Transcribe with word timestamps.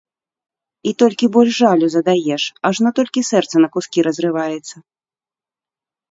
І 0.91 0.91
толькі 1.01 1.25
больш 1.35 1.51
жалю 1.63 1.85
задаеш, 1.95 2.43
ажно 2.69 2.89
толькі 2.99 3.23
сэрца 3.31 3.55
на 3.65 3.69
кускі 3.75 3.99
разрываецца. 4.09 4.75